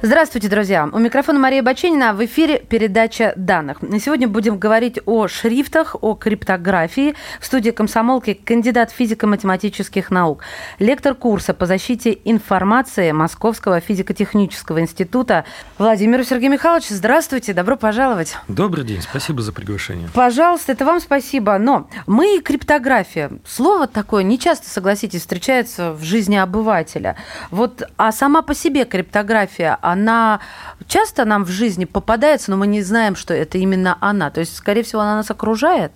[0.00, 0.88] Здравствуйте, друзья.
[0.92, 2.14] У микрофона Мария Баченина.
[2.14, 3.78] В эфире передача данных.
[4.00, 7.16] Сегодня будем говорить о шрифтах, о криптографии.
[7.40, 10.44] В студии комсомолки кандидат физико-математических наук,
[10.78, 15.44] лектор курса по защите информации Московского физико-технического института
[15.78, 16.90] Владимир Сергей Михайлович.
[16.90, 18.36] Здравствуйте, добро пожаловать.
[18.46, 20.08] Добрый день, спасибо за приглашение.
[20.14, 21.58] Пожалуйста, это вам спасибо.
[21.58, 23.32] Но мы и криптография.
[23.44, 27.16] Слово такое не часто, согласитесь, встречается в жизни обывателя.
[27.50, 30.40] Вот, а сама по себе криптография, она
[30.86, 34.30] часто нам в жизни попадается, но мы не знаем, что это именно она.
[34.30, 35.92] То есть, скорее всего, она нас окружает.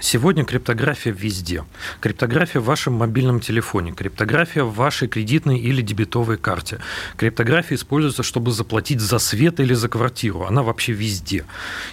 [0.00, 1.64] Сегодня криптография везде.
[2.00, 6.78] Криптография в вашем мобильном телефоне, криптография в вашей кредитной или дебетовой карте.
[7.16, 10.44] Криптография используется, чтобы заплатить за свет или за квартиру.
[10.44, 11.44] Она вообще везде.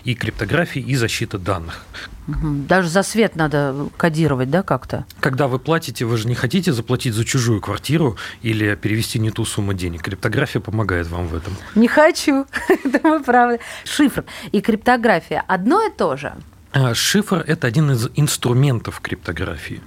[0.03, 1.85] И криптография, и защита данных.
[2.27, 5.05] Даже за свет надо кодировать, да, как-то?
[5.19, 9.45] Когда вы платите, вы же не хотите заплатить за чужую квартиру или перевести не ту
[9.45, 10.03] сумму денег.
[10.03, 11.55] Криптография помогает вам в этом.
[11.75, 12.45] Не хочу.
[12.83, 13.59] Это мы правы.
[13.83, 16.33] Шифр и криптография одно и то же.
[16.71, 19.81] А, шифр– это один из инструментов криптографии.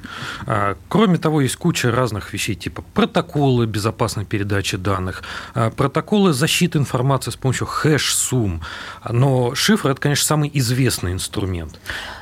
[0.47, 5.23] А, кроме того, есть куча разных вещей, типа протоколы безопасной передачи данных,
[5.55, 8.63] а, протоколы защиты информации с помощью хэш-сумм.
[9.09, 11.79] Но шифр– это, конечно, самый известный инструмент.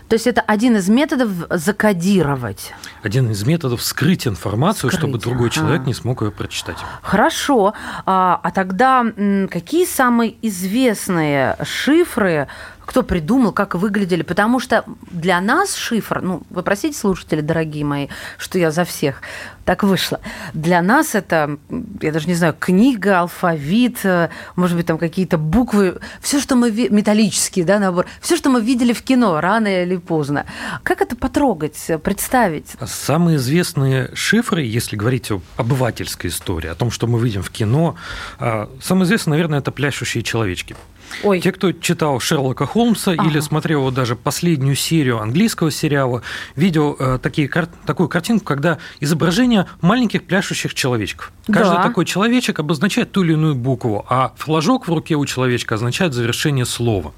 [0.09, 2.73] То есть это один из методов закодировать.
[3.05, 4.99] Один из методов скрыть информацию, скрыть.
[4.99, 6.77] чтобы другой человек не смог ее прочитать.
[7.01, 7.75] Хорошо.
[8.07, 9.07] А, а тогда
[9.49, 12.49] какие самые известные шифры
[12.91, 14.23] кто придумал, как выглядели.
[14.23, 19.23] Потому что для нас шифр, ну, вы простите, слушатели, дорогие мои, что я за всех
[19.65, 20.19] так вышло.
[20.55, 21.57] Для нас это,
[22.01, 26.73] я даже не знаю, книга, алфавит, э, может быть, там какие-то буквы, все, что мы,
[26.73, 30.45] металлические, да, набор, все, что мы видели в кино, рано или поздно.
[30.83, 32.73] Как это потрогать, представить?
[32.85, 37.95] Самые известные шифры, если говорить о обывательской истории, о том, что мы видим в кино,
[38.41, 40.75] а, самое известное, наверное, это пляшущие человечки.
[41.23, 41.41] Ой.
[41.41, 43.29] Те, кто читал Шерлока Холмса ага.
[43.29, 46.23] или смотрел даже последнюю серию английского сериала,
[46.57, 51.33] видел э, такие, такую картинку, когда изображение маленьких пляшущих человечков.
[51.47, 51.83] Каждый да.
[51.83, 56.65] такой человечек обозначает ту или иную букву, а флажок в руке у человечка означает завершение
[56.65, 57.13] слова.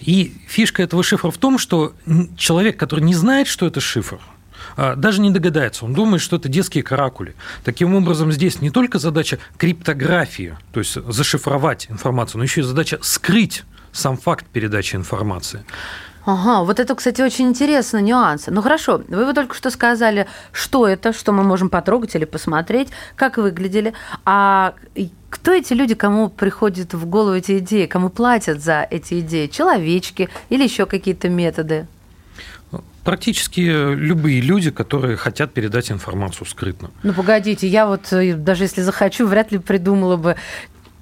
[0.00, 1.92] И фишка этого шифра в том, что
[2.36, 4.20] человек, который не знает, что это шифр,
[4.76, 5.84] даже не догадается.
[5.84, 7.34] Он думает, что это детские каракули.
[7.64, 12.98] Таким образом, здесь не только задача криптографии, то есть зашифровать информацию, но еще и задача
[13.02, 15.64] скрыть сам факт передачи информации.
[16.24, 18.52] Ага, вот это, кстати, очень интересно, нюансы.
[18.52, 22.90] Ну хорошо, вы вот только что сказали, что это, что мы можем потрогать или посмотреть,
[23.16, 23.92] как выглядели.
[24.24, 24.74] А
[25.30, 29.48] кто эти люди, кому приходят в голову эти идеи, кому платят за эти идеи?
[29.48, 31.88] Человечки или еще какие-то методы?
[33.04, 36.90] Практически любые люди, которые хотят передать информацию скрытно.
[37.02, 40.36] Ну, погодите, я вот э, даже если захочу, вряд ли придумала бы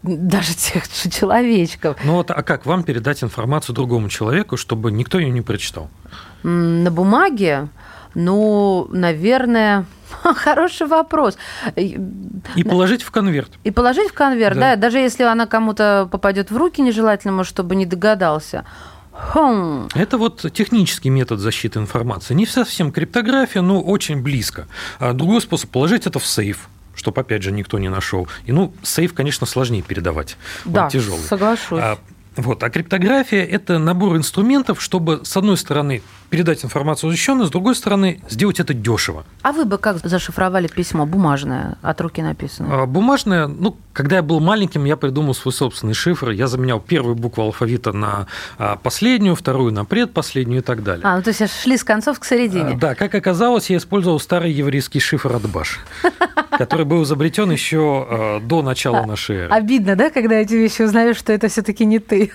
[0.03, 1.99] даже тех же человечков.
[2.05, 5.91] Ну вот, а как вам передать информацию другому человеку, чтобы никто ее не прочитал?
[6.43, 7.69] На бумаге?
[8.15, 9.85] Ну, наверное,
[10.23, 11.37] хороший вопрос.
[11.77, 13.51] И положить в конверт.
[13.65, 14.75] И положить в конверт, да.
[14.75, 14.77] да.
[14.77, 18.65] Даже если она кому-то попадет в руки нежелательно, чтобы не догадался.
[19.33, 19.89] Хм.
[19.95, 22.35] Это вот технический метод защиты информации.
[22.35, 24.67] Не совсем криптография, но очень близко.
[24.99, 28.29] А другой способ положить это в сейф чтобы, опять же, никто не нашел.
[28.45, 30.37] И, ну, сейф, конечно, сложнее передавать.
[30.67, 31.23] Да, Он тяжелый.
[31.23, 31.81] соглашусь.
[31.81, 31.99] А,
[32.37, 32.63] вот.
[32.63, 38.21] А криптография– это набор инструментов, чтобы, с одной стороны, передать информацию защищенно, с другой стороны,
[38.31, 39.25] сделать это дешево.
[39.43, 42.83] А вы бы как зашифровали письмо бумажное, от руки написанное?
[42.83, 46.31] А, бумажное, ну, когда я был маленьким, я придумал свой собственный шифр.
[46.31, 48.27] Я заменял первую букву алфавита на
[48.59, 51.05] а, последнюю, вторую на предпоследнюю и так далее.
[51.05, 52.75] А, ну то есть шли с концов к середине.
[52.75, 55.81] А, да, как оказалось, я использовал старый еврейский шифр от Баш,
[56.53, 59.53] который был изобретен еще до начала нашей эры.
[59.53, 62.31] Обидно, да, когда эти вещи узнаешь, что это все-таки не ты.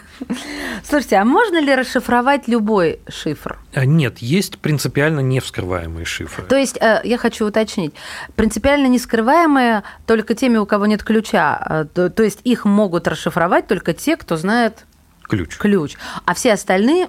[0.84, 3.58] Слушайте, а можно ли расшифровать любой шифр?
[3.86, 6.46] Нет, есть принципиально не вскрываемые шифры.
[6.46, 7.94] То есть, э, я хочу уточнить,
[8.36, 13.68] принципиально не скрываемые только теми, у кого нет ключа, э, то, есть их могут расшифровать
[13.68, 14.86] только те, кто знает
[15.24, 15.58] ключ.
[15.58, 15.96] Ключ.
[16.26, 17.08] А все остальные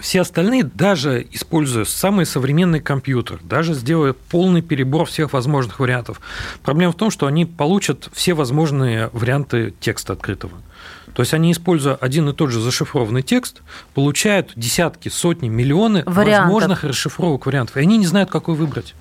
[0.00, 6.20] все остальные, даже используя самый современный компьютер, даже сделая полный перебор всех возможных вариантов,
[6.64, 10.52] проблема в том, что они получат все возможные варианты текста открытого.
[11.14, 13.62] То есть они, используя один и тот же зашифрованный текст,
[13.94, 16.52] получают десятки, сотни, миллионы вариантов.
[16.52, 17.76] возможных расшифровок вариантов.
[17.76, 18.94] И они не знают, какой выбрать.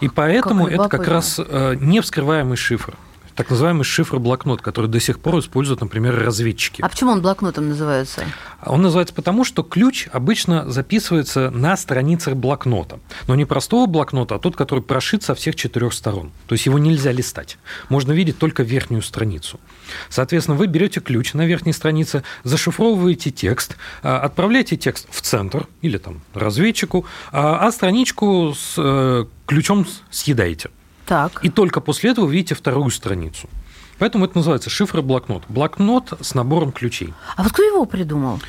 [0.00, 2.94] И поэтому как это как раз э, невскрываемый шифр
[3.34, 6.82] так называемый шифр-блокнот, который до сих пор используют, например, разведчики.
[6.82, 8.24] А почему он блокнотом называется?
[8.64, 13.00] Он называется потому, что ключ обычно записывается на страницах блокнота.
[13.26, 16.30] Но не простого блокнота, а тот, который прошит со всех четырех сторон.
[16.46, 17.58] То есть его нельзя листать.
[17.88, 19.58] Можно видеть только верхнюю страницу.
[20.08, 25.98] Соответственно, вы берете ключ на верхней странице, зашифровываете текст, а, отправляете текст в центр или
[25.98, 30.70] там разведчику, а, а страничку с э, ключом съедаете.
[31.06, 31.44] Так.
[31.44, 33.48] И только после этого вы видите вторую страницу.
[33.98, 35.44] Поэтому это называется шифр-блокнот.
[35.48, 37.14] Блокнот с набором ключей.
[37.36, 38.40] А вот кто его придумал?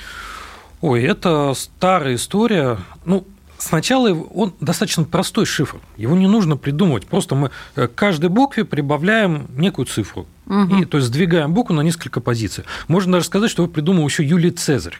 [0.82, 2.78] Ой, это старая история.
[3.06, 3.26] Ну,
[3.58, 5.78] Сначала он достаточно простой шифр.
[5.98, 7.08] Его не нужно придумывать.
[7.08, 10.28] Просто мы к каждой букве прибавляем некую цифру.
[10.46, 10.76] Угу.
[10.76, 12.66] И, то есть сдвигаем букву на несколько позиций.
[12.88, 15.00] Можно даже сказать, что его придумал еще Юлий Цезарь.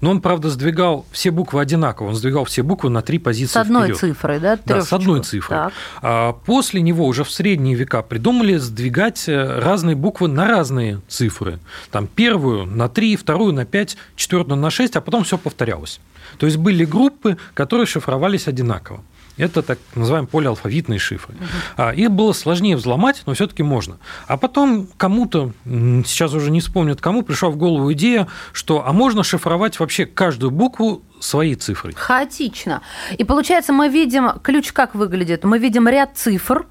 [0.00, 2.08] Но он, правда, сдвигал все буквы одинаково.
[2.08, 3.98] Он сдвигал все буквы на три позиции С одной вперед.
[3.98, 4.58] цифрой, да?
[4.64, 5.58] Да, с одной цифрой.
[5.58, 5.72] Так.
[6.02, 11.58] А после него уже в средние века придумали сдвигать э, разные буквы на разные цифры.
[11.90, 16.00] Там первую на три, вторую на пять, четвертую на шесть, а потом все повторялось.
[16.38, 19.02] То есть были группы, которые шифровались одинаково.
[19.38, 21.34] Это так называаемые полиалфавитные шифры.
[21.76, 21.90] Угу.
[21.90, 23.98] Их было сложнее взломать, но все-таки можно.
[24.26, 29.22] А потом кому-то, сейчас уже не вспомнят кому, пришла в голову идея, что а можно
[29.22, 31.94] шифровать вообще каждую букву своей цифрой.
[31.94, 32.82] Хаотично.
[33.16, 35.44] И получается, мы видим, ключ как выглядит?
[35.44, 36.66] Мы видим ряд цифр,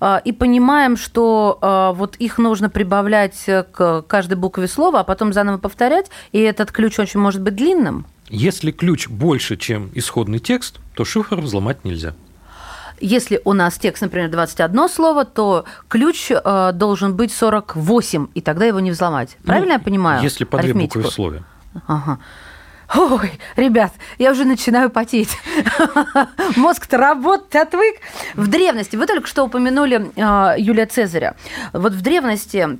[0.00, 5.32] а, и понимаем, что а, вот их нужно прибавлять к каждой букве слова, а потом
[5.32, 8.06] заново повторять, и этот ключ очень может быть длинным.
[8.28, 12.14] Если ключ больше, чем исходный текст, то шифр взломать нельзя.
[13.00, 18.64] Если у нас текст, например, 21 слово, то ключ э, должен быть 48, и тогда
[18.64, 19.36] его не взломать.
[19.40, 20.22] Ну, Правильно ну, я понимаю?
[20.22, 21.42] Если по две буквы в слове.
[21.86, 22.20] Ага.
[22.94, 25.30] Ой, ребят, я уже начинаю потеть.
[26.56, 27.96] Мозг-то работать отвык.
[28.34, 31.34] В древности, вы только что упомянули э, Юлия Цезаря.
[31.72, 32.78] Вот в древности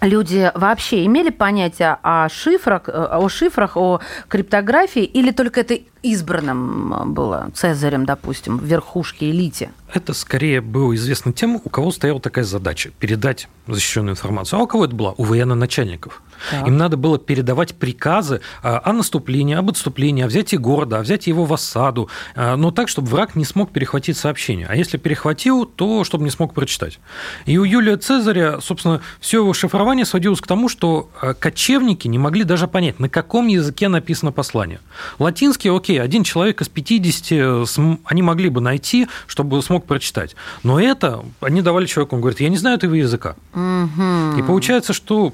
[0.00, 7.14] люди вообще имели понятие о шифрах, э, о шифрах, о криптографии, или только это избранным
[7.14, 9.70] было Цезарем, допустим, в верхушке элите?
[9.92, 14.58] Это скорее было известно тем, у кого стояла такая задача– передать защищенную информацию.
[14.58, 15.12] А у кого это была?
[15.16, 16.20] У военно-начальников.
[16.50, 16.66] Так.
[16.66, 21.30] Им надо было передавать приказы а, о наступлении, об отступлении, о взятии города, о взятии
[21.30, 24.66] его в осаду, а, но так, чтобы враг не смог перехватить сообщение.
[24.68, 26.98] А если перехватил, то чтобы не смог прочитать.
[27.46, 32.18] И у Юлия Цезаря, собственно, все его шифрование сводилось к тому, что а, кочевники не
[32.18, 34.80] могли даже понять, на каком языке написано послание.
[35.18, 37.68] Латинский, окей, один человек из 50
[38.04, 40.36] они могли бы найти, чтобы смог прочитать.
[40.62, 43.36] Но это они давали человеку, он говорит, я не знаю этого языка.
[43.54, 44.38] Угу.
[44.38, 45.32] И получается, что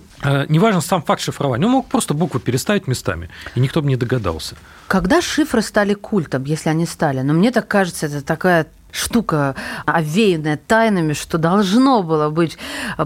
[0.48, 1.66] неважно сам факт шифрования.
[1.66, 4.56] Он мог просто буквы переставить местами, и никто бы не догадался.
[4.88, 7.20] Когда шифры стали культом, если они стали?
[7.20, 9.54] Но мне так кажется, это такая штука,
[9.86, 12.58] овеянная тайнами, что должно было быть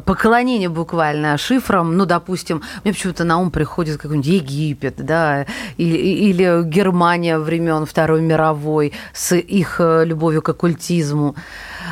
[0.04, 1.96] поклонение буквально шифрам.
[1.96, 5.46] Ну, допустим, мне почему-то на ум приходит какой-нибудь Египет, да,
[5.76, 11.34] или, или Германия времен Второй мировой с их э, любовью к оккультизму.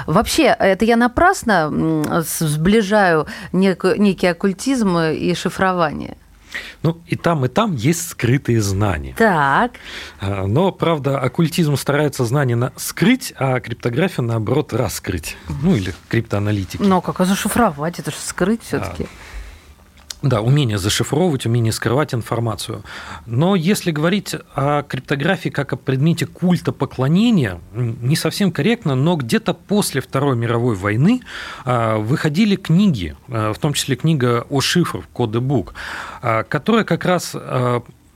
[0.06, 6.16] Вообще, это я напрасно сближаю некий оккультизм и шифрование?
[6.82, 9.14] Ну, и там, и там есть скрытые знания.
[9.16, 9.72] Так.
[10.20, 15.36] А, но, правда, оккультизм старается знания скрыть, а криптография, наоборот, раскрыть.
[15.62, 16.82] Ну, или криптоаналитики.
[16.82, 17.98] Но как зашифровать?
[17.98, 19.31] Это же скрыть все таки а.
[20.22, 22.84] Да, умение зашифровывать, умение скрывать информацию.
[23.26, 29.52] Но если говорить о криптографии как о предмете культа поклонения, не совсем корректно, но где-то
[29.52, 31.22] после Второй мировой войны
[31.64, 35.74] а, выходили книги, а, в том числе книга о шифрах, коды Бук,
[36.22, 37.34] а, которая как раз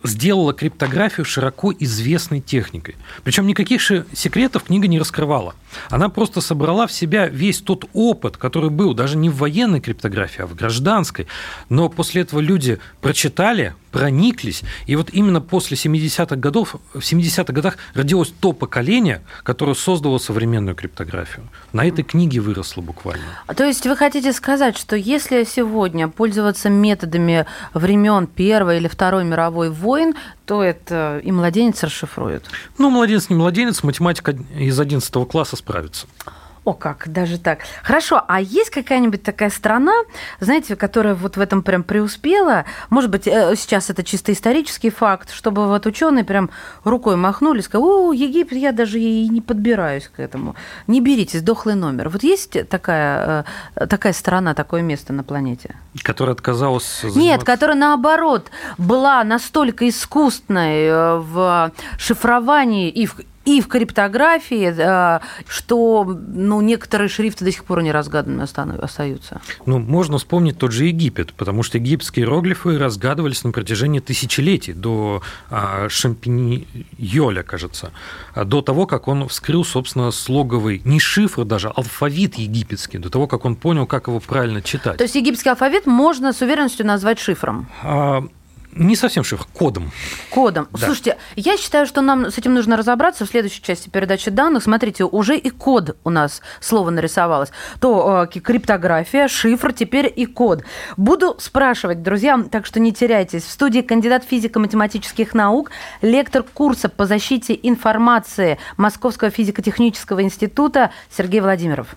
[0.07, 2.97] сделала криптографию широко известной техникой.
[3.25, 5.55] Причем никаких же секретов книга не раскрывала.
[5.91, 10.43] Она просто собрала в себя весь тот опыт, который был даже не в военной криптографии,
[10.43, 11.27] а в гражданской.
[11.69, 14.63] Но после этого люди прочитали, прониклись.
[14.85, 20.75] И вот именно после 70-х годов, в 70-х годах родилось то поколение, которое создало современную
[20.75, 21.49] криптографию.
[21.73, 23.25] На этой книге выросло буквально.
[23.47, 29.25] А то есть вы хотите сказать, что если сегодня пользоваться методами времен Первой или Второй
[29.25, 32.45] мировой войн, то это и младенец расшифрует?
[32.77, 36.07] Ну, младенец не младенец, математика из 11 класса справится.
[36.67, 37.61] О, как, даже так.
[37.85, 39.93] Хорошо, а есть какая-нибудь такая страна,
[40.41, 42.65] знаете, которая вот в этом прям преуспела?
[42.91, 46.51] Может быть, э, сейчас это чисто исторический факт, чтобы вот ученые прям
[46.83, 50.57] рукой махнули, сказали, о, Египет, я даже и не подбираюсь к этому.
[50.89, 52.09] Не берите, сдохлый номер.
[52.09, 53.47] Вот есть такая,
[53.77, 55.77] э, такая страна, такое место на планете?
[56.03, 57.21] Которая отказалась заниматься...
[57.21, 65.21] Нет, которая, наоборот, была настолько искусной э, в шифровании и в и в криптографии, э,
[65.47, 68.43] что ну, некоторые шрифты до сих пор не разгаданными
[68.83, 69.41] остаются.
[69.65, 75.23] Ну, можно вспомнить тот же Египет, потому что египетские иероглифы разгадывались на протяжении тысячелетий, до
[75.49, 77.93] а, Шампиньоля, кажется,
[78.35, 83.45] до того, как он вскрыл, собственно, слоговый, не шифр даже, алфавит египетский, до того, как
[83.45, 84.97] он понял, как его правильно читать.
[84.97, 87.69] То есть египетский алфавит можно с уверенностью назвать шифром?
[88.77, 89.91] Не совсем шифр, кодом.
[90.31, 90.69] Кодом.
[90.73, 90.87] Да.
[90.87, 94.63] Слушайте, я считаю, что нам с этим нужно разобраться в следующей части передачи данных.
[94.63, 97.51] Смотрите, уже и код у нас слово нарисовалось.
[97.81, 100.63] То э, криптография, шифр, теперь и код.
[100.99, 103.45] Буду спрашивать, друзья, так что не теряйтесь.
[103.45, 105.71] В студии кандидат физико-математических наук,
[106.03, 111.97] лектор курса по защите информации Московского физико-технического института Сергей Владимиров.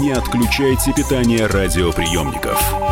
[0.00, 2.91] Не отключайте питание радиоприемников.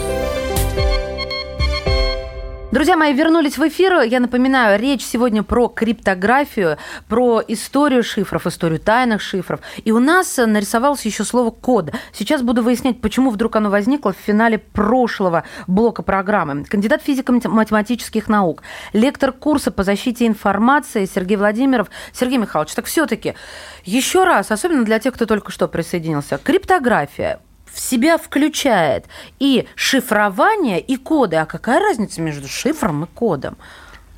[2.71, 3.99] Друзья мои, вернулись в эфир.
[4.03, 6.77] Я напоминаю, речь сегодня про криптографию,
[7.09, 9.59] про историю шифров, историю тайных шифров.
[9.83, 11.91] И у нас нарисовалось еще слово «код».
[12.13, 16.63] Сейчас буду выяснять, почему вдруг оно возникло в финале прошлого блока программы.
[16.63, 18.63] Кандидат физико-математических наук,
[18.93, 21.89] лектор курса по защите информации Сергей Владимиров.
[22.13, 23.35] Сергей Михайлович, так все-таки
[23.83, 27.41] еще раз, особенно для тех, кто только что присоединился, криптография–
[27.73, 29.05] в себя включает
[29.39, 31.37] и шифрование, и коды.
[31.37, 33.57] А какая разница между шифром и кодом?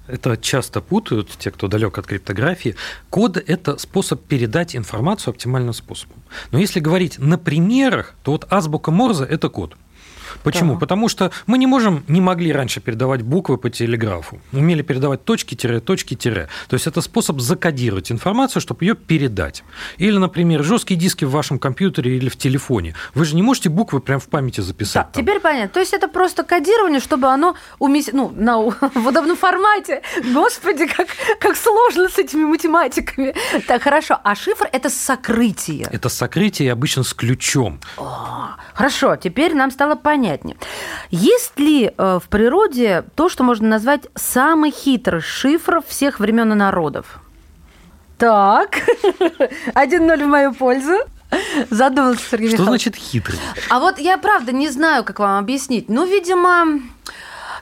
[0.08, 2.76] Это часто путают те, кто далек от криптографии.
[3.10, 6.18] Код– это способ передать информацию оптимальным способом.
[6.52, 9.76] Но если говорить на примерах, то вот азбука Морзе– это код.
[10.44, 10.74] Почему?
[10.74, 10.80] Да.
[10.80, 14.42] Потому что мы не можем, не могли раньше передавать буквы по телеграфу.
[14.52, 16.50] Умели передавать точки-тире, точки-тире.
[16.68, 19.64] То есть это способ закодировать информацию, чтобы ее передать.
[19.98, 22.96] Или, например, жесткие диски в вашем компьютере или в телефоне.
[23.14, 25.08] Вы же не можете буквы прямо в памяти записать.
[25.14, 25.70] Да, теперь понятно.
[25.70, 30.02] То есть это просто кодирование, чтобы оно уместь, ну, на, в удобном формате.
[30.34, 31.08] Господи, как,
[31.40, 33.36] как сложно с этими математиками.
[33.68, 34.20] Так, хорошо.
[34.24, 35.88] А шифр– это сокрытие.
[35.92, 37.80] Это сокрытие обычно с ключом.
[37.98, 40.56] О, хорошо, теперь нам стало понятно понятнее.
[41.10, 46.56] Есть ли э, в природе то, что можно назвать самый хитрый шифр всех времен и
[46.56, 47.20] народов?
[48.18, 48.78] Так,
[49.74, 50.94] 1-0 в мою пользу.
[51.70, 53.40] Задумался Сергей Что значит хитрый?
[53.70, 55.90] А вот я правда не знаю, как вам объяснить.
[55.90, 56.80] Ну, видимо,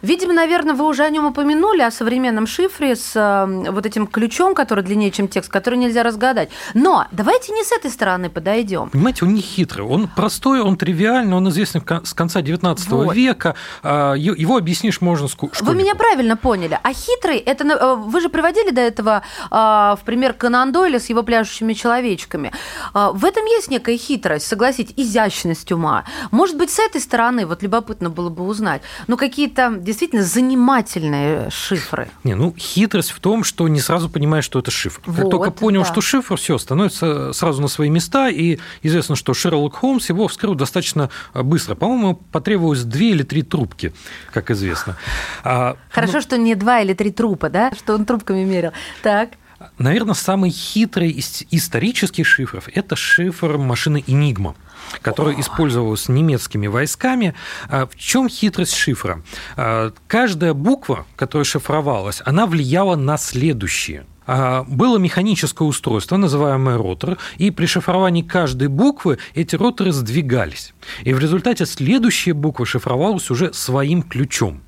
[0.02, 4.56] Видимо, наверное, вы уже о нем упомянули, о современном шифре с э, вот этим ключом,
[4.56, 6.50] который длиннее, чем текст, который нельзя разгадать.
[6.74, 8.90] Но давайте не с этой стороны подойдем.
[8.90, 13.16] Понимаете, он не хитрый, он простой, он тривиальный, он известен с конца 19 вот.
[13.16, 13.56] века.
[13.84, 16.80] А, его объяснишь можно с Вы меня правильно поняли.
[16.82, 21.10] А хитрый, это э, вы же приводили до этого а, в пример Конан Дойля с
[21.10, 22.52] его пляшущими человечками.
[22.94, 26.06] А, в этом есть некая хитрость, согласитесь, изящность ума.
[26.32, 32.10] Может быть, с этой стороны, вот любопытно было бы узнать, ну, какие-то действительно занимательные шифры.
[32.24, 35.02] Не, ну хитрость в том, что не сразу понимаешь, что это шифр.
[35.06, 35.88] Как вот, только понял, да.
[35.88, 40.56] что шифр, все становится сразу на свои места, и известно, что Шерлок Холмс его вскрыл
[40.56, 41.76] достаточно быстро.
[41.76, 43.94] По-моему, потребовалось две или три трубки,
[44.32, 44.98] как известно.
[45.44, 46.22] А, Хорошо, ну...
[46.22, 48.72] что не два или три трупа, да, что он трубками мерил.
[49.04, 49.32] Так.
[49.78, 54.56] Наверное, самый хитрый из исторических шифров– это шифр машины «Энигма»
[55.02, 57.34] который использовался немецкими войсками.
[57.70, 59.22] А в чем хитрость шифра?
[59.56, 67.18] А, каждая буква, которая шифровалась, она влияла на следующие а, было механическое устройство, называемое ротор,
[67.38, 70.74] и при шифровании каждой буквы эти роторы сдвигались.
[71.04, 74.62] И в результате следующая буква шифровалась уже своим ключом.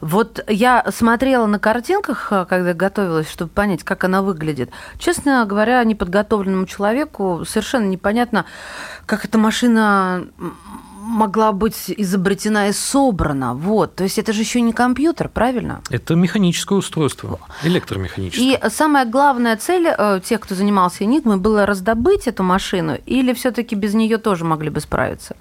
[0.00, 4.70] Вот я смотрела на картинках, э, когда готовилась, чтобы понять, как она выглядит.
[4.98, 8.44] Честно говоря, неподготовленному человеку совершенно непонятно,
[9.06, 10.26] как эта машина
[11.08, 13.54] могла быть изобретена и собрана.
[13.54, 13.96] Вот.
[13.96, 15.80] То есть это же еще не компьютер, правильно?
[15.90, 18.60] Это механическое устройство, электромеханическое.
[18.62, 23.74] И самая главная цель э, тех, кто занимался Энигмой, было раздобыть эту машину, или все-таки
[23.74, 25.34] без нее тоже могли бы справиться?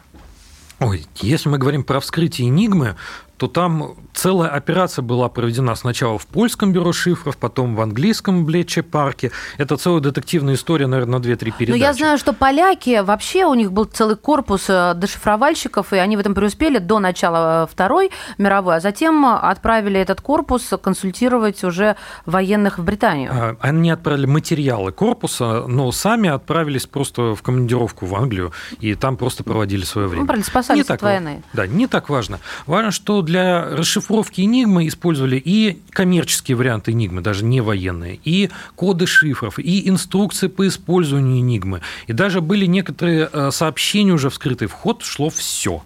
[0.80, 2.96] Ой, если мы говорим про вскрытие Энигмы,
[3.38, 8.82] то там целая операция была проведена сначала в польском бюро шифров, потом в английском Блече
[8.82, 9.32] парке.
[9.58, 11.70] Это целая детективная история, наверное, на 2-3 передачи.
[11.70, 16.17] Но я знаю, что поляки, вообще у них был целый корпус э, дешифровальщиков, и они
[16.17, 21.96] в этом преуспели до начала э, Второй мировой, а затем отправили этот корпус консультировать уже
[22.25, 23.32] военных в Британию.
[23.32, 29.15] А, они отправили материалы корпуса, но сами отправились просто в командировку в Англию, и там
[29.15, 30.22] просто проводили свое время.
[30.22, 31.44] Ну, правильно, спасались от войны.
[31.53, 32.39] Да, не так важно.
[32.65, 39.06] Важно, что для расшифровки Энигмы использовали и коммерческие варианты Энигмы, даже не военные, и коды
[39.06, 41.82] шифров, и инструкции по использованию Энигмы.
[42.08, 45.84] И даже были некоторые э, сообщения уже вскрытый вход, шло все.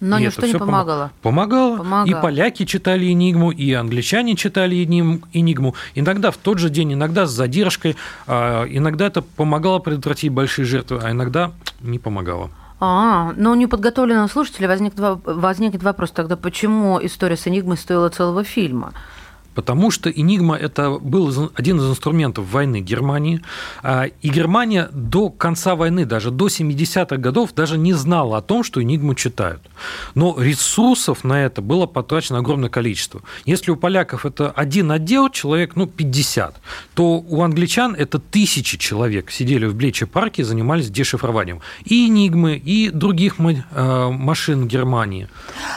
[0.00, 1.10] Но и ничто не помогало.
[1.22, 1.78] Помогало.
[1.78, 2.06] помогало.
[2.06, 5.74] И поляки читали Энигму, и англичане читали Энигму.
[5.94, 7.96] Иногда в тот же день, иногда с задержкой.
[8.26, 12.50] А, иногда это помогало предотвратить большие жертвы, а иногда не помогало.
[12.80, 18.44] А, но у неподготовленного слушателя возник, возникнет вопрос тогда, почему история с Энигмой стоила целого
[18.44, 18.92] фильма?
[19.54, 23.40] Потому что «Энигма»– это был один из инструментов войны Германии,
[23.82, 28.64] а, и Германия до конца войны, даже до 70-х годов, даже не знала о том,
[28.64, 29.62] что «Энигму» читают.
[30.14, 33.20] Но ресурсов на это было потрачено огромное количество.
[33.44, 36.56] Если у поляков это один отдел, человек, ну, 50,
[36.94, 42.56] то у англичан это тысячи человек сидели в Блече парке и занимались дешифрованием и «Энигмы»,
[42.56, 45.28] и других э, машин Германии.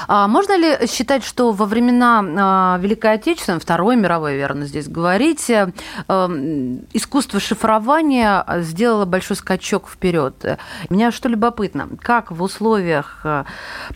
[0.07, 5.49] А можно ли считать, что во времена а, Великой Отечественной, Второй мировой, верно, здесь говорить,
[5.49, 5.73] э,
[6.07, 10.57] эм, искусство шифрования сделало большой скачок вперед.
[10.89, 13.43] Меня что любопытно, как в условиях э,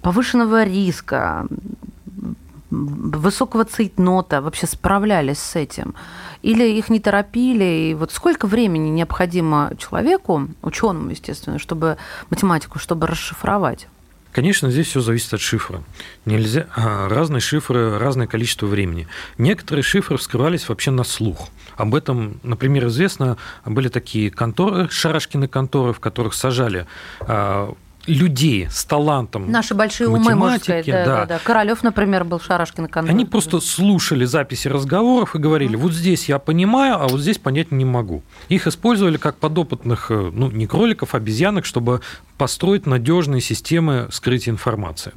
[0.01, 1.47] повышенного риска,
[2.69, 5.95] высокого цейтнота вообще справлялись с этим?
[6.41, 7.91] Или их не торопили?
[7.91, 11.95] И вот сколько времени необходимо человеку, ученому, естественно, чтобы
[12.29, 13.88] математику, чтобы расшифровать?
[14.32, 15.84] Конечно, здесь все зависит от шифра.
[16.26, 16.67] Нельзя...
[16.76, 19.08] А, разные шифры, разное количество времени.
[19.38, 21.50] Некоторые шифры вскрывались вообще на слух.
[21.76, 26.88] Об этом, например, известно, были такие конторы, шарашкины конторы, в которых сажали
[27.22, 27.74] а,
[28.07, 31.05] людей с талантом Наши большие умы, можно сказать, да, да.
[31.05, 31.39] Да, да.
[31.43, 33.15] Королёв, например, был Шарашкин контроль.
[33.15, 37.71] Они просто слушали записи разговоров и говорили, вот здесь я понимаю, а вот здесь понять
[37.71, 38.23] не могу.
[38.49, 42.01] Их использовали как подопытных, э, ну, не кроликов, а обезьянок, чтобы
[42.37, 45.13] построить надежные системы скрытия информации.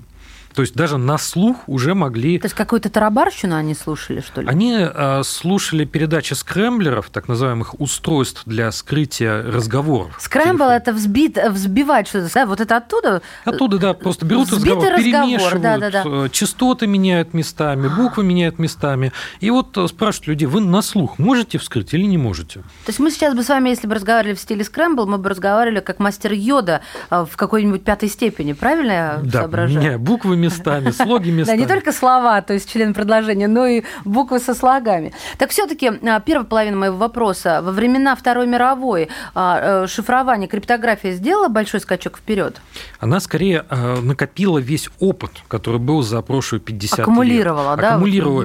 [0.54, 2.38] То есть даже на слух уже могли...
[2.38, 4.48] То есть какую-то тарабарщину они слушали, что ли?
[4.48, 10.16] Они э, слушали передачи скрэмблеров, так называемых устройств для скрытия разговоров.
[10.20, 12.46] Скрэмбл– это взбит, взбивать что-то, да?
[12.46, 13.20] Вот это оттуда?
[13.44, 16.02] Оттуда, да, просто берут разговор, разговор, перемешивают, да, да, да.
[16.06, 19.12] Э, частоты меняют местами, буквы меняют местами.
[19.40, 22.60] И вот э, спрашивают людей, вы на слух можете вскрыть или не можете?
[22.60, 25.28] То есть мы сейчас бы с вами, если бы разговаривали в стиле скрэмбл, мы бы
[25.30, 29.92] разговаривали как мастер Йода в какой-нибудь пятой степени, правильно я да, соображаю?
[29.92, 31.56] Да, буквы местами, слоги местами.
[31.56, 35.12] Да, не только слова, то есть член предложения, но и буквы со слогами.
[35.38, 37.60] Так все-таки а, первая половина моего вопроса.
[37.62, 42.60] Во времена Второй мировой а, э, шифрование, криптография сделала большой скачок вперед?
[43.00, 47.80] Она скорее а, накопила весь опыт, который был за прошлые 50 Аккумулировала, лет.
[47.80, 47.88] да?
[47.94, 48.44] Аккумулировала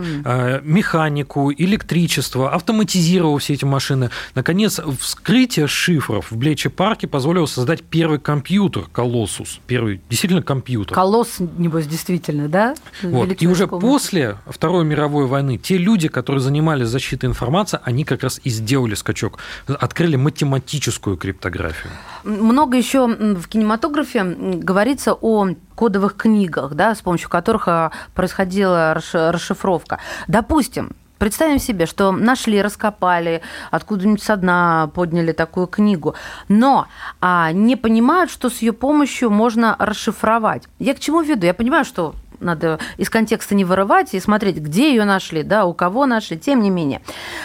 [0.63, 4.09] механику, электричество, автоматизировала все эти машины.
[4.35, 9.59] Наконец, вскрытие шифров в Блече парке позволило создать первый компьютер Колоссус.
[9.67, 10.93] Первый действительно компьютер.
[10.93, 12.75] Колосс, небось, действительно, да?
[13.01, 13.41] Вот.
[13.41, 18.39] И уже после Второй мировой войны те люди, которые занимались защитой информации, они как раз
[18.43, 21.91] и сделали скачок, открыли математическую криптографию.
[22.23, 29.99] Много еще в кинематографе говорится о кодовых книгах, да, с помощью которых а, происходила расшифровка.
[30.27, 36.15] Допустим, Представим себе, что нашли, раскопали, откуда-нибудь со дна подняли такую книгу,
[36.47, 36.87] но
[37.19, 40.69] а, не понимают, что с ее помощью можно расшифровать.
[40.79, 41.45] Я к чему веду?
[41.45, 45.73] Я понимаю, что надо из контекста не вырывать и смотреть, где ее нашли, да, у
[45.73, 47.01] кого нашли, тем не менее.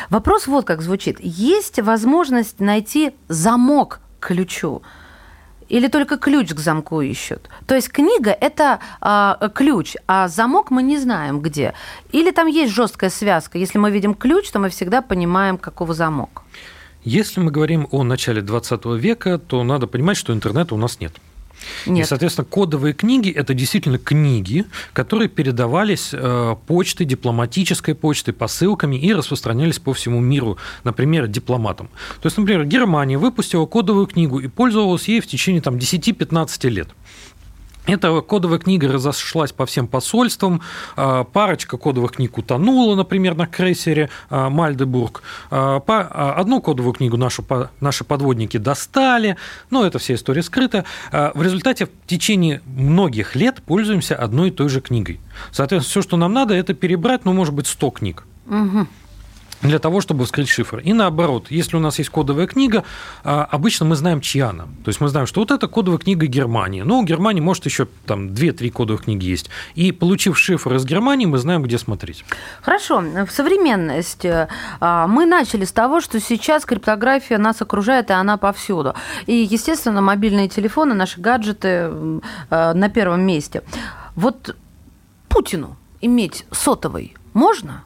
[0.08, 1.18] Вопрос вот как звучит.
[1.20, 4.82] Есть возможность найти замок к ключу?
[5.68, 7.48] Или только ключ к замку ищут?
[7.66, 11.74] То есть книга– это а, ключ, а замок мы не знаем где.
[12.12, 13.58] Или там есть жесткая связка.
[13.58, 16.42] Если мы видим ключ, то мы всегда понимаем, какого замок.
[17.04, 21.12] Если мы говорим о начале 20 века, то надо понимать, что интернета у нас нет.
[21.86, 22.04] Нет.
[22.04, 29.12] И, соответственно, кодовые книги– это действительно книги, которые передавались э, почтой, дипломатической почтой, посылками и
[29.12, 31.88] распространялись по всему миру, например, дипломатам.
[32.20, 36.88] То есть, например, Германия выпустила кодовую книгу и пользовалась ей в течение там, 10-15 лет.
[37.86, 40.62] Эта кодовая книга разошлась по всем посольствам.
[40.96, 45.22] А, парочка кодовых книг утонула, например, на крейсере а, Мальдебург.
[45.50, 45.82] А,
[46.36, 47.44] одну кодовую книгу нашу,
[47.80, 49.36] наши подводники достали,
[49.70, 50.84] но это вся история скрыта.
[51.12, 55.20] В результате в течение многих лет пользуемся одной и той же книгой.
[55.52, 58.24] Соответственно, все, что нам надо, это перебрать, ну, может быть, 100 книг.
[58.46, 58.86] Угу
[59.64, 60.78] для того, чтобы вскрыть шифр.
[60.78, 62.84] И наоборот, если у нас есть кодовая книга,
[63.24, 64.64] а, обычно мы знаем, чья она.
[64.84, 66.82] То есть мы знаем, что вот это кодовая книга Германии.
[66.82, 69.50] Но у Германии может еще там 2-3 кодовых книги есть.
[69.74, 72.24] И получив шифр из Германии, мы знаем, где смотреть.
[72.60, 73.00] Хорошо.
[73.00, 74.48] В современности
[74.80, 78.94] а, мы начали с того, что сейчас криптография нас окружает, и она повсюду.
[79.26, 81.90] И, естественно, мобильные телефоны, наши гаджеты
[82.50, 83.62] а, на первом месте.
[84.14, 84.54] Вот
[85.28, 87.84] Путину иметь сотовый можно?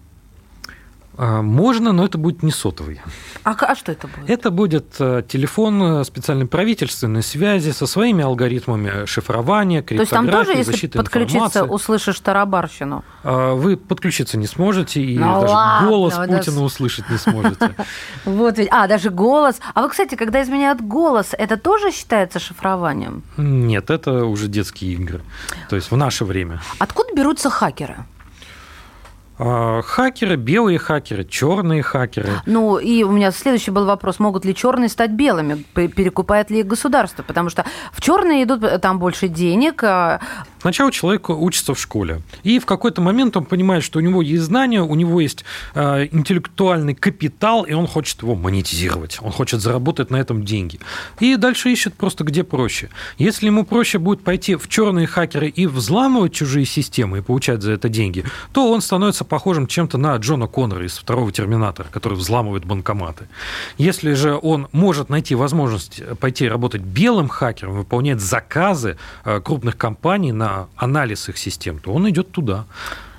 [1.21, 3.01] А, можно, но это будет не сотовый.
[3.43, 4.31] А, а что это будет?
[4.31, 10.13] Это будет э, телефон э, специальной правительственной связи со своими алгоритмами шифрования, криптографии, То есть
[10.13, 11.75] там тоже, если подключиться, информации.
[11.75, 13.05] услышишь тарабарщину?
[13.25, 16.63] А, вы подключиться не сможете, и ну, даже ладно, голос Путина да...
[16.63, 17.75] услышать не сможете.
[18.25, 18.69] Вот ведь.
[18.71, 19.57] А, даже голос.
[19.75, 23.25] А вы, кстати, когда изменяют голос, это тоже считается шифрованием?
[23.37, 25.23] Нет, это уже детские игры.
[25.69, 26.61] То есть в наше время.
[26.79, 28.05] Откуда берутся хакеры?
[29.39, 32.31] А, хакеры, белые хакеры, черные хакеры.
[32.47, 35.65] Ну, и у меня следующий был вопрос, могут ли черные стать белыми?
[35.75, 37.23] Перекупает ли их государство?
[37.23, 39.85] Потому что в черные идут э, там больше денег.
[39.85, 40.21] А
[40.61, 44.43] Сначала человек учится в школе, и в какой-то момент он понимает, что у него есть
[44.43, 50.11] знания, у него есть э, интеллектуальный капитал, и он хочет его монетизировать, он хочет заработать
[50.11, 50.81] на этом деньги.
[51.21, 52.91] И дальше ищет просто где проще.
[53.19, 57.73] Если ему проще будет пойти в черные хакеры и взламывать чужие системы и получать за
[57.73, 62.65] это деньги, то он становится похожим чем-то на Джона Коннора из второго Терминатора, который взламывает
[62.65, 63.29] банкоматы.
[63.77, 70.33] Если же он может найти возможность пойти работать белым хакером, выполнять заказы э, крупных компаний
[70.33, 72.67] на анализ их систем, то он идет туда.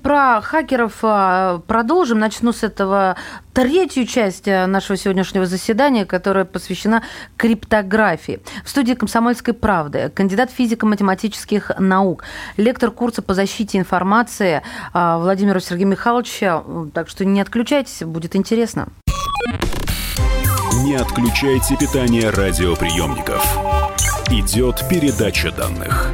[0.04, 2.20] Про хакеров а, продолжим.
[2.20, 3.16] Начну с этого
[3.54, 7.04] третью часть а, нашего сегодняшнего заседания, которая посвящена
[7.38, 8.42] криптографии.
[8.64, 12.24] В студии «Комсомольской правды» кандидат физико-математических наук,
[12.58, 14.62] лектор курса по защите информации
[14.94, 16.40] а, Владимир Сергей Михайлович.
[16.94, 18.88] Так что не отключайтесь, будет интересно.
[20.84, 23.44] Не отключайте питание радиоприемников.
[24.32, 26.14] Идет передача данных.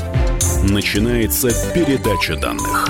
[0.63, 2.87] Начинается передача данных.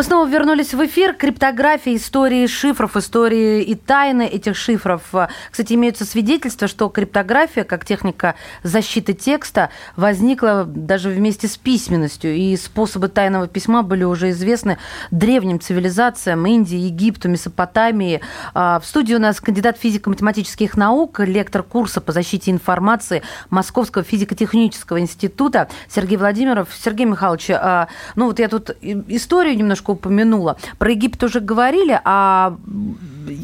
[0.00, 1.12] Мы снова вернулись в эфир.
[1.12, 5.02] Криптография, истории шифров, истории и тайны этих шифров.
[5.50, 12.34] Кстати, имеются свидетельства, что криптография, как техника защиты текста, возникла даже вместе с письменностью.
[12.34, 14.78] И способы тайного письма были уже известны
[15.10, 18.22] древним цивилизациям Индии, Египту, Месопотамии.
[18.54, 24.98] А, в студии у нас кандидат физико-математических наук, лектор курса по защите информации Московского физико-технического
[24.98, 26.68] института Сергей Владимиров.
[26.74, 30.56] Сергей Михайлович, а, ну вот я тут историю немножко немножко упомянула.
[30.78, 32.56] Про Египет уже говорили, а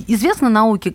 [0.08, 0.94] известно науке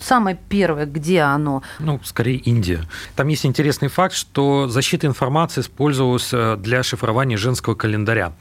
[0.00, 1.62] самое первое, где оно?
[1.80, 2.80] Ну, скорее Индия.
[3.16, 8.32] Там есть интересный факт, что защита информации использовалась э, для шифрования женского календаря.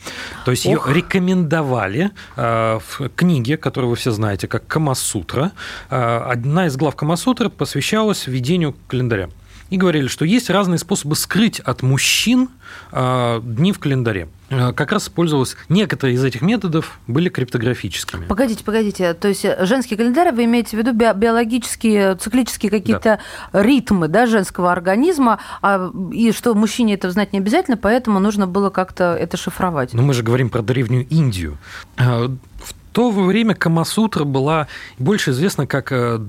[0.45, 0.88] То есть Ох.
[0.88, 5.51] ее рекомендовали э, в книге, которую вы все знаете, как Камасутра.
[5.89, 9.29] Э, одна из глав Камасутры посвящалась ведению календаря
[9.69, 12.49] и говорили, что есть разные способы скрыть от мужчин
[12.91, 14.28] а, дни в календаре.
[14.49, 18.26] А, как раз использовалось некоторые из этих методов были криптографическими.
[18.26, 19.13] Погодите, погодите.
[19.13, 23.19] То есть женский календарь вы имеете в виду биологические, циклические какие-то
[23.52, 23.63] да.
[23.63, 28.69] ритмы да, женского организма, а, и что мужчине это знать не обязательно, поэтому нужно было
[28.69, 29.93] как-то это шифровать.
[29.93, 31.58] Но мы же говорим про древнюю Индию.
[31.97, 34.67] В то время Камасутра была
[34.99, 36.19] больше известна как э,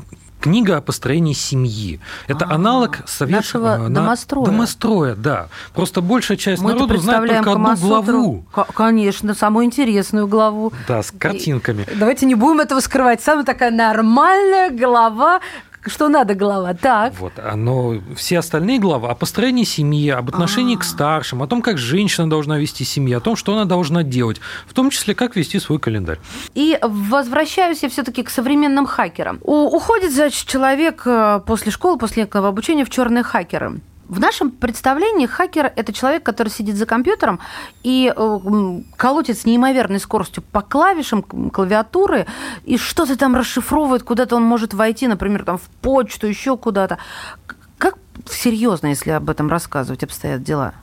[0.44, 2.00] книга о построении семьи.
[2.28, 2.56] Это А-а-а.
[2.56, 4.44] аналог советского Нашего домостроя.
[4.44, 5.48] Домостроя, да.
[5.74, 8.44] Просто большая часть Мы народу знает только одну главу.
[8.74, 10.70] Конечно, самую интересную главу.
[10.86, 11.86] Да, с картинками.
[11.90, 13.22] И давайте не будем этого скрывать.
[13.22, 15.40] Самая такая нормальная глава
[15.88, 17.14] что надо глава, так.
[17.18, 20.80] Вот, а, но все остальные главы о построении семьи, об отношении А-а-а.
[20.80, 24.40] к старшим, о том, как женщина должна вести семью, о том, что она должна делать,
[24.66, 26.18] в том числе, как вести свой календарь.
[26.54, 29.38] И возвращаюсь я все-таки к современным хакерам.
[29.42, 33.80] У, уходит, значит, человек э, после школы, после обучения в черные хакеры.
[34.08, 37.40] В нашем представлении хакер– это человек, который сидит за компьютером
[37.82, 42.26] и э, колотит с неимоверной скоростью по клавишам клавиатуры
[42.64, 46.98] и что-то там расшифровывает, куда-то он может войти, например, там в почту, еще куда-то.
[47.78, 47.96] Как
[48.30, 50.74] серьезно, если об этом рассказывать, обстоят дела?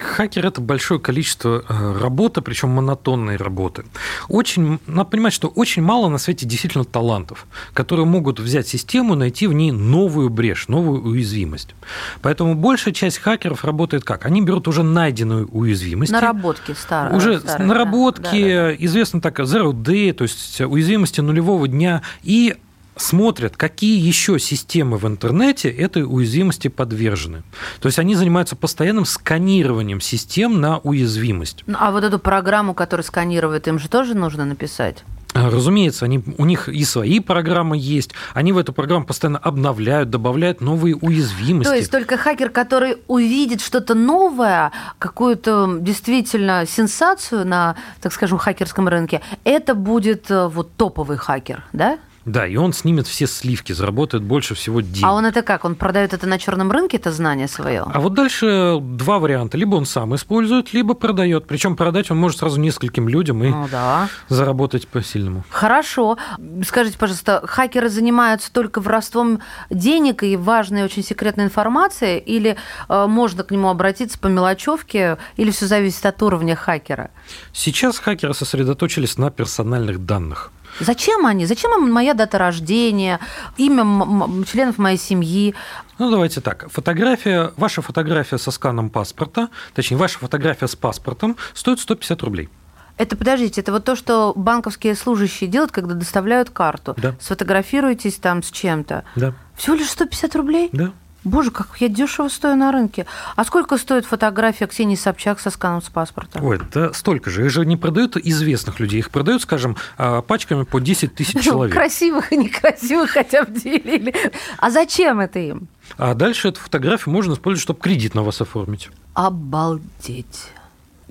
[0.00, 3.84] Хакер– это большое количество э, работы, причем монотонной работы.
[4.28, 9.46] Очень, надо понимать, что очень мало на свете действительно талантов, которые могут взять систему, найти
[9.46, 11.74] в ней новую брешь, новую уязвимость.
[12.22, 14.26] Поэтому большая часть хакеров работает как?
[14.26, 16.12] Они берут уже найденную уязвимость.
[16.12, 17.16] Наработки старые.
[17.16, 18.30] Уже старые, наработки, да.
[18.30, 18.74] Да, да.
[18.74, 22.56] известно так, zero day, то есть уязвимости нулевого дня, и
[23.00, 27.42] смотрят, какие еще системы в интернете этой уязвимости подвержены.
[27.80, 31.64] То есть они занимаются постоянным сканированием систем на уязвимость.
[31.66, 35.04] Ну, а вот эту программу, которая сканирует, им же тоже нужно написать?
[35.32, 40.10] А, разумеется, они, у них и свои программы есть, они в эту программу постоянно обновляют,
[40.10, 41.70] добавляют новые уязвимости.
[41.70, 48.88] То есть только хакер, который увидит что-то новое, какую-то действительно сенсацию на, так скажем, хакерском
[48.88, 51.98] рынке, это будет э, вот топовый хакер, да?
[52.24, 55.04] Да, и он снимет все сливки, заработает больше всего денег.
[55.04, 55.64] А он это как?
[55.64, 57.84] Он продает это на черном рынке, это знание свое?
[57.86, 59.56] А вот дальше два варианта.
[59.56, 61.46] Либо он сам использует, либо продает.
[61.46, 64.08] Причем продать он может сразу нескольким людям и ну, да.
[64.28, 65.44] заработать по-сильному.
[65.50, 66.18] Хорошо.
[66.66, 72.56] Скажите, пожалуйста, хакеры занимаются только воровством денег и важной очень секретной информации, или
[72.88, 77.10] э, можно к нему обратиться по мелочевке, или все зависит от уровня хакера?
[77.52, 80.52] Сейчас хакеры сосредоточились на персональных данных.
[80.80, 81.46] Зачем они?
[81.46, 83.20] Зачем им моя дата рождения,
[83.56, 85.54] имя членов моей семьи?
[85.98, 86.70] Ну, давайте так.
[86.70, 92.48] Фотография, ваша фотография со сканом паспорта, точнее, ваша фотография с паспортом стоит 150 рублей.
[92.96, 96.94] Это, подождите, это вот то, что банковские служащие делают, когда доставляют карту.
[96.98, 97.14] Да.
[97.18, 99.04] Сфотографируйтесь там с чем-то.
[99.16, 99.32] Да.
[99.56, 100.68] Всего лишь 150 рублей?
[100.72, 100.92] Да.
[101.24, 103.06] Боже, как я дешево стою на рынке.
[103.36, 106.40] А сколько стоит фотография Ксении Собчак со сканом с паспорта?
[106.42, 107.44] Ой, да столько же.
[107.44, 109.00] Их же не продают известных людей.
[109.00, 111.74] Их продают, скажем, а, пачками по 10 тысяч ну, человек.
[111.74, 114.14] Красивых и некрасивых хотя бы делили.
[114.58, 115.68] А зачем это им?
[115.98, 118.90] А дальше эту фотографию можно использовать, чтобы кредит на вас оформить.
[119.12, 120.48] Обалдеть.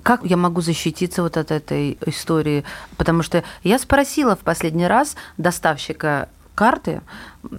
[0.02, 2.64] Как я могу защититься вот от этой истории?
[2.96, 7.00] Потому что я спросила в последний раз доставщика карты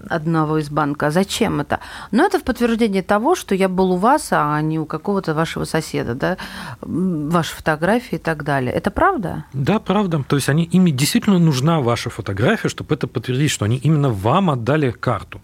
[0.09, 1.11] одного из банка.
[1.11, 1.79] Зачем это?
[2.11, 5.65] Но это в подтверждение того, что я был у вас, а не у какого-то вашего
[5.65, 6.37] соседа, да,
[6.81, 8.73] ваши фотографии и так далее.
[8.73, 9.45] Это правда?
[9.53, 10.23] Да, правда.
[10.27, 14.49] То есть они, ими действительно нужна ваша фотография, чтобы это подтвердить, что они именно вам
[14.49, 15.41] отдали карту.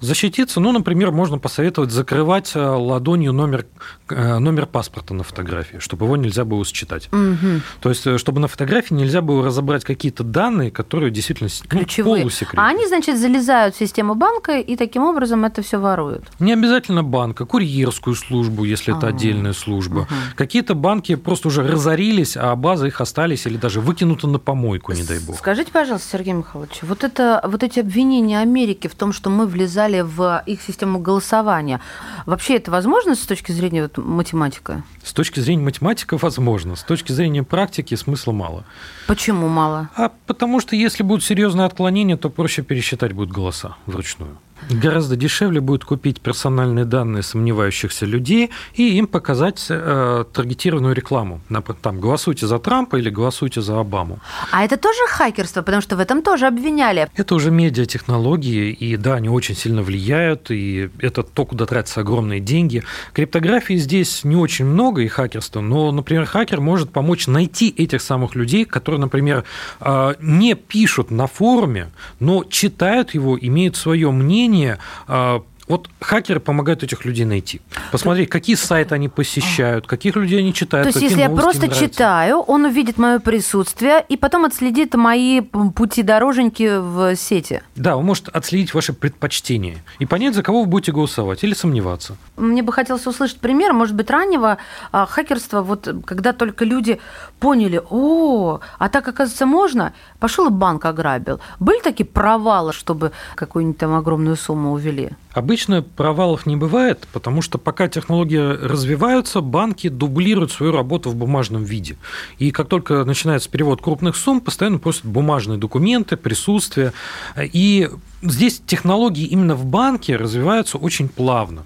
[0.00, 3.66] Защититься, ну, например, можно посоветовать закрывать э, ладонью номер,
[4.10, 7.08] э, номер паспорта на фотографии, чтобы его нельзя было считать.
[7.12, 7.60] Угу.
[7.80, 12.22] То есть, э, чтобы на фотографии нельзя было разобрать какие-то данные, которые действительно Ключевые.
[12.22, 12.66] полусекретные.
[12.66, 16.24] А они, значит, залезают систему банка и таким образом это все воруют?
[16.38, 19.14] Не обязательно банка, курьерскую службу, если это А-а-а.
[19.14, 20.00] отдельная служба.
[20.00, 20.08] Угу.
[20.36, 25.02] Какие-то банки просто уже разорились, а базы их остались или даже выкинуты на помойку, не
[25.02, 25.36] дай бог.
[25.36, 30.00] Скажите, пожалуйста, Сергей Михайлович, вот, это, вот эти обвинения Америки в том, что мы влезали
[30.00, 31.80] в их систему голосования,
[32.26, 34.82] вообще это возможно с точки зрения вот, математика?
[35.02, 38.64] С точки зрения математика возможно, с точки зрения практики смысла мало.
[39.06, 39.88] Почему мало?
[39.96, 44.38] А потому что если будут серьезные отклонения, то проще пересчитать будут голоса вручную.
[44.70, 51.40] Гораздо дешевле будет купить персональные данные сомневающихся людей и им показать э, таргетированную рекламу.
[51.82, 54.18] Там, голосуйте за Трампа или голосуйте за Обаму.
[54.52, 57.08] А это тоже хакерство, потому что в этом тоже обвиняли.
[57.14, 62.40] Это уже медиатехнологии, и да, они очень сильно влияют, и это то, куда тратятся огромные
[62.40, 62.82] деньги.
[63.12, 68.34] Криптографии здесь не очень много и хакерства, но, например, хакер может помочь найти этих самых
[68.34, 69.44] людей, которые, например,
[69.80, 71.90] э, не пишут на форуме,
[72.20, 77.60] но читают его, имеют свое мнение, мнение а, вот хакеры помогают этих людей найти.
[77.92, 80.90] Посмотреть, какие сайты они посещают, каких людей они читают.
[80.90, 81.88] То есть, если я просто нравятся.
[81.88, 87.62] читаю, он увидит мое присутствие и потом отследит мои пути дороженьки в сети.
[87.76, 92.16] Да, он может отследить ваши предпочтения и понять, за кого вы будете голосовать или сомневаться.
[92.36, 94.58] Мне бы хотелось услышать пример, может быть, раннего
[94.92, 96.98] а, хакерства, вот когда только люди
[97.40, 101.40] поняли, о, а так, оказывается, можно, пошел и банк ограбил.
[101.60, 105.10] Были такие провалы, чтобы какую-нибудь там огромную сумму увели?
[105.34, 111.16] Обычно обычно провалов не бывает, потому что пока технологии развиваются, банки дублируют свою работу в
[111.16, 111.96] бумажном виде.
[112.38, 116.92] И как только начинается перевод крупных сумм, постоянно просят бумажные документы, присутствие.
[117.36, 117.90] И
[118.22, 121.64] здесь технологии именно в банке развиваются очень плавно.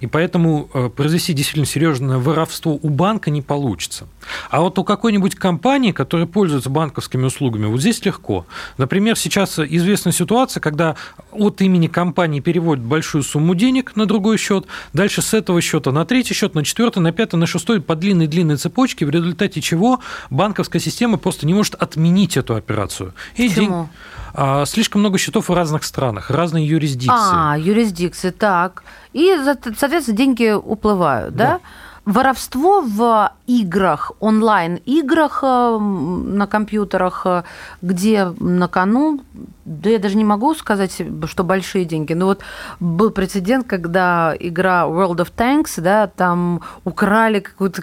[0.00, 4.06] И поэтому э, произвести действительно серьезное воровство у банка не получится.
[4.50, 8.46] А вот у какой-нибудь компании, которая пользуется банковскими услугами, вот здесь легко.
[8.78, 10.96] Например, сейчас известна ситуация, когда
[11.32, 16.04] от имени компании переводят большую сумму денег на другой счет, дальше с этого счета на
[16.04, 20.80] третий счет, на четвертый, на пятый, на шестой по длинной-длинной цепочке, в результате чего банковская
[20.80, 23.14] система просто не может отменить эту операцию.
[23.36, 23.84] И Почему?
[23.84, 23.88] День...
[24.36, 27.10] А, слишком много счетов в разных странах, разные юрисдикции.
[27.12, 28.82] А, юрисдикции, так.
[29.14, 29.34] И,
[29.78, 31.44] соответственно, деньги уплывают, да?
[31.44, 31.60] да?
[32.04, 37.42] Воровство в играх, онлайн-играх э, на компьютерах, э,
[37.80, 39.20] где на кону,
[39.64, 42.42] да я даже не могу сказать, что большие деньги, но вот
[42.80, 47.82] был прецедент, когда игра World of Tanks, да, там украли какой-то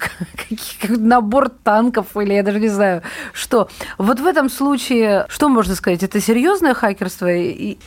[0.89, 3.01] набор танков, или я даже не знаю,
[3.33, 3.69] что.
[3.97, 7.29] Вот в этом случае, что можно сказать, это серьезное хакерство?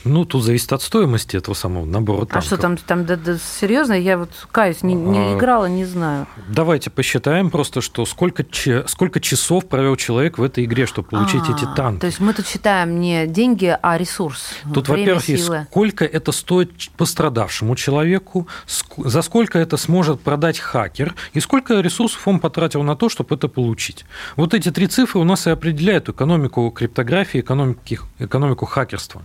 [0.05, 2.37] Ну, тут зависит от стоимости этого самого набора танков.
[2.39, 3.93] А что там, там да, да, серьезно?
[3.93, 6.27] Я вот каюсь, не, не а, играла, не знаю.
[6.49, 8.45] Давайте посчитаем просто, что сколько,
[8.87, 12.01] сколько часов провел человек в этой игре, чтобы получить а, эти танки.
[12.01, 14.55] То есть мы тут считаем не деньги, а ресурс.
[14.73, 18.49] Тут, во-первых, есть сколько это стоит пострадавшему человеку,
[18.97, 23.47] за сколько это сможет продать хакер, и сколько ресурсов он потратил на то, чтобы это
[23.47, 24.07] получить.
[24.37, 29.21] Вот эти три цифры у нас и определяют экономику криптографии, экономики, экономику хакерства.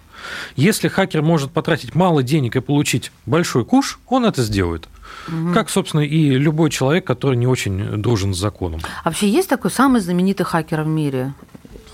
[0.57, 4.89] Если хакер может потратить мало денег и получить большой куш, он это сделает.
[5.29, 5.53] Угу.
[5.53, 8.81] Как, собственно, и любой человек, который не очень дружен с законом.
[9.05, 11.33] А вообще есть такой самый знаменитый хакер в мире?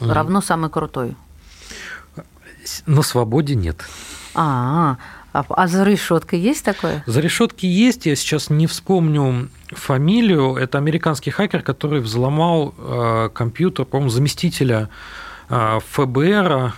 [0.02, 0.10] Угу.
[0.10, 1.16] Равно самый крутой?
[2.86, 3.78] На свободе нет.
[4.34, 4.98] А,
[5.34, 7.04] а, а за решеткой есть такое?
[7.06, 8.06] За решеткой есть.
[8.06, 10.56] Я сейчас не вспомню фамилию.
[10.56, 14.90] Это американский хакер, который взломал э, компьютер, по-моему, заместителя
[15.50, 16.74] э, ФБР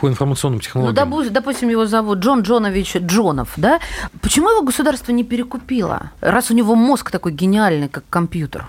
[0.00, 1.10] по информационным ну, технологиям.
[1.10, 3.80] Ну, допустим, его зовут Джон Джонович Джонов, да?
[4.20, 8.66] Почему его государство не перекупило, раз у него мозг такой гениальный, как компьютер?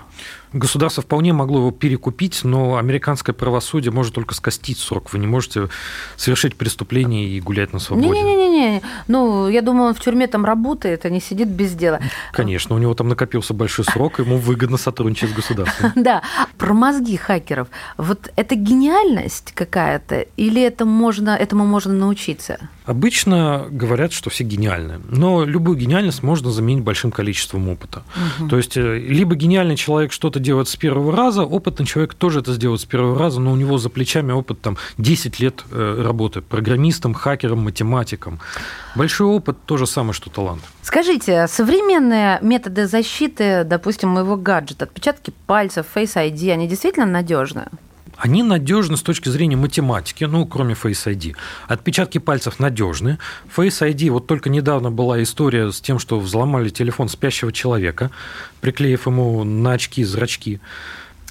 [0.52, 5.12] Государство вполне могло его перекупить, но американское правосудие может только скостить срок.
[5.12, 5.68] Вы не можете
[6.16, 8.08] совершить преступление и гулять на свободе.
[8.08, 12.00] Не-не-не, ну, я думаю, он в тюрьме там работает, а не сидит без дела.
[12.32, 15.92] Конечно, у него там накопился большой срок, ему выгодно сотрудничать с государством.
[16.04, 16.22] Да,
[16.58, 17.68] про мозги хакеров.
[17.96, 22.58] Вот это гениальность какая-то, или это можно, этому можно научиться?
[22.84, 28.02] Обычно говорят, что все гениальны, но любую гениальность можно заменить большим количеством опыта.
[28.40, 28.48] Угу.
[28.48, 32.52] То есть э, либо гениальный человек что-то делает с первого раза, опытный человек тоже это
[32.52, 36.42] сделает с первого раза, но у него за плечами опыт там 10 лет э, работы
[36.42, 38.38] программистом, хакером, математиком.
[38.94, 40.62] Большой опыт то же самое, что талант.
[40.82, 47.66] Скажите, современные методы защиты, допустим, моего гаджета, отпечатки пальцев, Face ID, они действительно надежны?
[48.16, 51.34] Они надежны с точки зрения математики, ну, кроме Face ID.
[51.66, 53.18] Отпечатки пальцев надежны.
[53.54, 58.10] Face ID, вот только недавно была история с тем, что взломали телефон спящего человека,
[58.60, 60.60] приклеив ему на очки зрачки.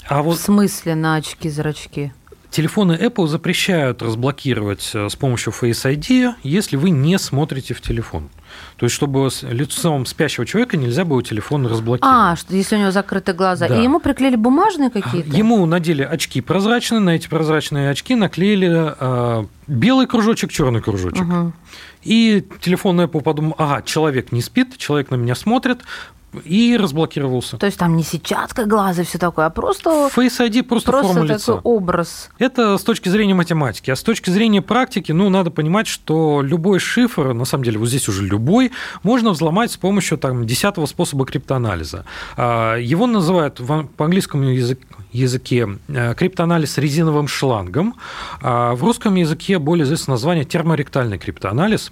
[0.07, 0.37] А вот...
[0.37, 2.11] В смысле на очки зрачки?
[2.49, 8.29] Телефоны Apple запрещают разблокировать э, с помощью Face ID, если вы не смотрите в телефон.
[8.77, 12.01] То есть, чтобы лицом спящего человека нельзя было телефон разблокировать.
[12.03, 13.67] А, что если у него закрыты глаза.
[13.67, 13.79] Да.
[13.79, 15.35] И ему приклеили бумажные какие-то?
[15.35, 21.23] Ему надели очки прозрачные, на эти прозрачные очки наклеили э, белый кружочек, черный кружочек.
[21.23, 21.53] Угу.
[22.03, 25.79] И телефон Apple подумал, ага, человек не спит, человек на меня смотрит,
[26.43, 27.57] и разблокировался.
[27.57, 29.89] То есть там не сетчатка глаза, все такое, а просто...
[30.15, 31.53] Face ID просто, просто форма такой лица.
[31.63, 32.29] образ.
[32.39, 33.91] Это с точки зрения математики.
[33.91, 37.89] А с точки зрения практики, ну, надо понимать, что любой шифр, на самом деле, вот
[37.89, 38.71] здесь уже любой,
[39.03, 42.05] можно взломать с помощью там, десятого способа криптоанализа.
[42.37, 43.61] А, его называют
[43.97, 44.45] по английскому
[45.13, 47.95] языке э, криптоанализ резиновым шлангом.
[48.41, 51.91] А в русском языке более известно название терморектальный криптоанализ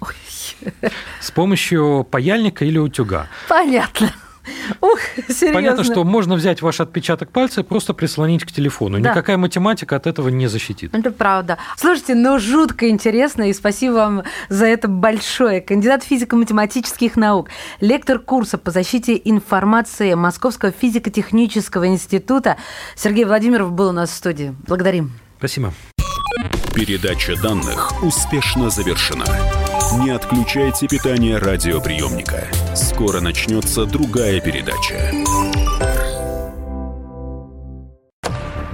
[1.20, 3.28] с помощью паяльника или утюга.
[3.48, 4.12] Понятно.
[4.80, 4.98] Ух,
[5.28, 5.54] серьезно.
[5.54, 9.00] Понятно, что можно взять ваш отпечаток пальца и просто прислонить к телефону.
[9.00, 9.10] Да.
[9.10, 10.94] Никакая математика от этого не защитит.
[10.94, 11.58] Это правда.
[11.76, 15.60] Слушайте, ну жутко интересно, и спасибо вам за это большое.
[15.60, 17.48] Кандидат физико-математических наук,
[17.80, 22.56] лектор курса по защите информации Московского физико-технического института
[22.96, 24.54] Сергей Владимиров был у нас в студии.
[24.66, 25.12] Благодарим.
[25.38, 25.72] Спасибо.
[26.74, 29.26] Передача данных успешно завершена.
[30.02, 32.48] Не отключайте питание радиоприемника.
[33.02, 35.12] Скоро начнется другая передача.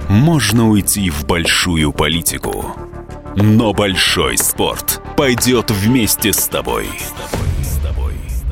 [0.07, 2.75] Можно уйти в большую политику,
[3.35, 6.85] но большой спорт пойдет вместе с тобой.